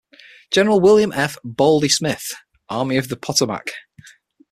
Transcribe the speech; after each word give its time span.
General 0.49 0.81
William 0.81 1.11
F. 1.11 1.37
"Baldy" 1.43 1.87
Smith, 1.87 2.33
Army 2.69 2.97
of 2.97 3.09
the 3.09 3.15
Potomac. 3.15 3.69